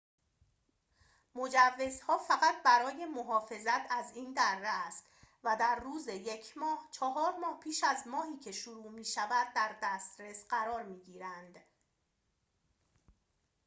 مجوزها 1.35 2.17
فقط 2.17 2.63
برای 2.65 3.05
محافظت 3.05 3.91
از 3.91 4.11
این 4.15 4.33
دره 4.33 4.67
است 4.67 5.03
و 5.43 5.57
در 5.59 5.75
روز 5.75 6.09
۱ 6.09 6.53
ماه 6.57 6.87
چهار 6.91 7.33
ماه 7.37 7.59
پیش 7.59 7.83
از 7.83 8.07
ماهی 8.07 8.37
که 8.37 8.51
شروع 8.51 8.91
می‌شود 8.91 9.53
در 9.53 9.75
دسترس 9.83 10.45
قرار 10.49 10.83
می‌گیرند 10.83 11.59